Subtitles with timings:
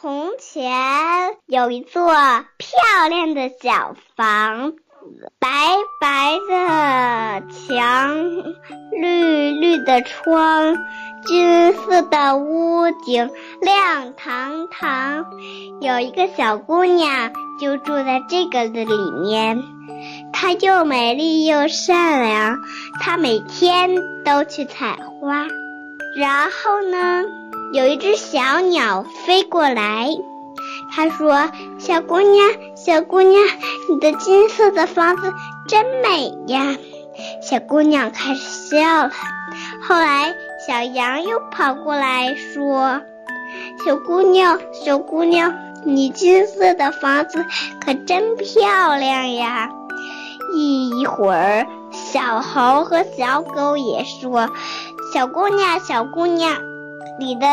[0.00, 0.70] 从前
[1.46, 5.48] 有一座漂亮的小房子，白
[6.00, 8.14] 白的墙，
[8.92, 10.76] 绿绿的窗，
[11.26, 13.28] 金色的屋顶，
[13.60, 15.24] 亮堂堂。
[15.80, 19.60] 有一个小姑娘就住在这个的里面，
[20.32, 22.58] 她又美丽又善良，
[23.00, 25.48] 她每天都去采花。
[26.16, 27.24] 然后呢？
[27.72, 30.08] 有一只小鸟飞过来，
[30.90, 33.44] 它说：“小姑娘，小姑娘，
[33.90, 35.34] 你的金色的房子
[35.68, 36.76] 真美呀！”
[37.42, 39.10] 小姑娘开始笑了。
[39.82, 40.34] 后来，
[40.66, 43.02] 小羊又跑过来说
[43.84, 45.54] ：“小姑娘，小姑娘，
[45.84, 47.44] 你金色的房子
[47.84, 49.68] 可真漂亮呀！”
[50.56, 54.48] 一会儿，小猴和小狗也说
[55.12, 56.56] ：“小姑娘，小姑娘。”
[57.18, 57.46] 你的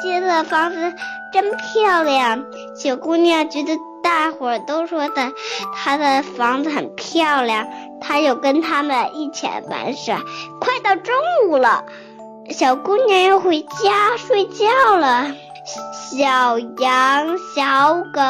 [0.00, 0.94] 金色房子
[1.32, 2.44] 真漂亮，
[2.76, 5.32] 小姑娘觉得大伙儿都说的
[5.74, 7.66] 她的房子很漂亮，
[8.00, 10.20] 她就跟他们一起玩耍。
[10.60, 11.14] 快到中
[11.46, 11.84] 午了，
[12.50, 15.32] 小姑娘要回家睡觉了。
[16.10, 18.20] 小羊、小狗、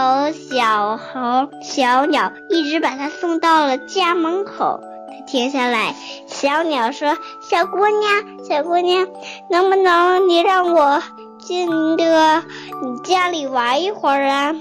[0.51, 4.81] 小猴、小鸟一直把她送到了家门口。
[5.27, 5.95] 停下来，
[6.27, 9.09] 小鸟说：“小姑娘，小姑娘，
[9.51, 11.03] 能不能你让我
[11.39, 12.45] 进的
[12.83, 14.55] 你家里玩一会儿啊？”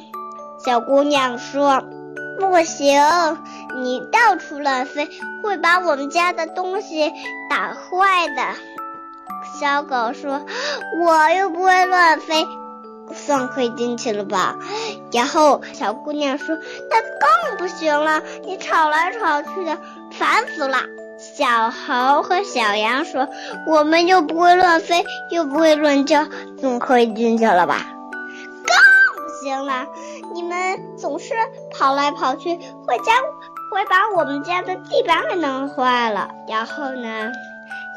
[0.65, 1.83] 小姑娘说
[2.39, 3.01] ：“不行，
[3.81, 5.09] 你到处乱飞，
[5.43, 7.11] 会把我们家的东西
[7.49, 8.41] 打坏的。”
[9.59, 10.45] 小狗说
[11.05, 12.45] ：“我又不会乱飞，
[13.11, 14.57] 算可以进去了吧？”
[15.11, 16.55] 然后小姑娘说
[16.89, 19.77] ：“那更不行了，你吵来吵去的。”
[20.17, 20.77] 烦死了！
[21.17, 23.27] 小猴和小羊说
[23.65, 26.27] ：“我们又不会乱飞，又不会乱叫，
[26.59, 27.77] 总可以进去了吧？”
[28.65, 29.85] 更不行了！
[30.33, 31.33] 你们总是
[31.71, 33.15] 跑来跑去，会将
[33.71, 36.29] 会把我们家的地板给弄坏了。
[36.47, 37.31] 然后呢，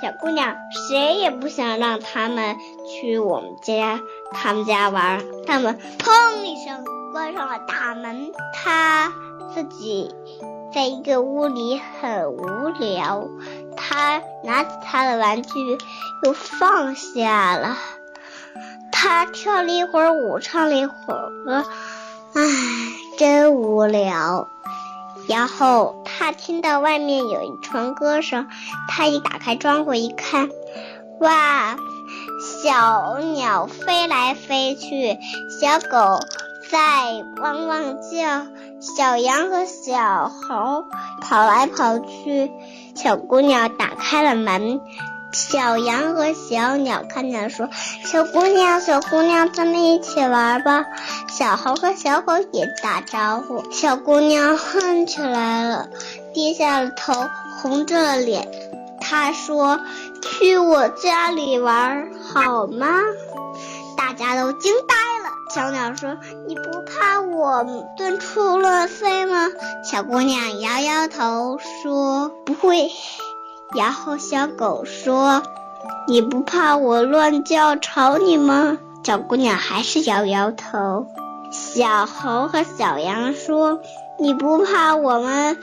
[0.03, 0.57] 小姑娘
[0.89, 4.01] 谁也不想让他们去我们家
[4.33, 9.13] 他们家玩，他们砰一声关上了大门，他
[9.55, 10.15] 自己。
[10.75, 13.27] 在一个屋里很无聊，
[13.75, 15.51] 他拿起他的玩具
[16.25, 17.79] 又放下了。
[18.93, 21.65] 他跳了一会儿舞，唱了一会儿歌，
[22.35, 22.43] 唉，
[23.17, 24.49] 真无聊。
[25.29, 28.47] 然后他听到外面有一串歌声，
[28.89, 30.49] 他一打开窗户一看，
[31.21, 31.77] 哇，
[32.63, 35.19] 小鸟飞来飞去，
[35.61, 36.21] 小狗
[36.71, 38.47] 在汪汪叫。
[38.79, 40.85] 小羊和小猴
[41.23, 42.53] 跑来跑去，
[42.95, 44.81] 小姑娘打开了门。
[45.33, 47.69] 小羊和小鸟看见说
[48.07, 50.87] ：“小姑娘，小姑娘，咱们一起玩吧。”
[51.29, 53.71] 小猴和小狗也打招呼。
[53.71, 55.89] 小姑娘恨起来了，
[56.33, 57.13] 低下了头，
[57.61, 58.49] 红着脸。
[59.01, 59.79] 她说
[60.23, 62.89] ：“去我家里玩好吗？”
[63.97, 65.31] 大家都惊呆了。
[65.55, 66.17] 小鸟说
[66.49, 67.63] ：“你不怕我
[67.99, 69.49] 乱出乱飞吗？”
[69.91, 72.91] 小姑娘摇摇头说：“不会。”
[73.75, 75.43] 然后小狗说
[76.09, 81.07] ：“你不怕我乱叫吵你吗？”小姑娘还是摇摇头。
[81.51, 83.81] 小猴和小羊说
[84.19, 85.59] ：“你不怕我们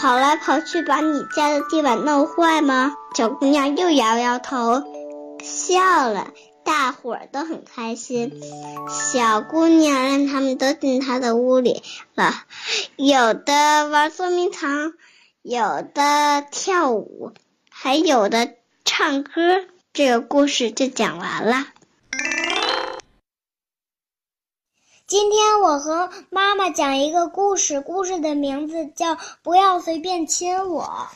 [0.00, 4.82] 跑来跑去把你家的地板弄坏吗？”小姑娘又摇摇头，
[5.42, 6.28] 笑了。
[6.64, 8.40] 大伙儿都很开心，
[8.88, 11.82] 小姑娘让他们都进她的屋里
[12.14, 12.32] 了，
[12.94, 14.92] 有的玩捉迷藏，
[15.42, 17.32] 有的跳舞，
[17.68, 18.54] 还有的
[18.84, 19.66] 唱歌。
[19.92, 21.66] 这个故事就讲完了。
[25.04, 31.08] 今天我和妈妈讲一个故事，故事的名字叫《不要随便亲我》。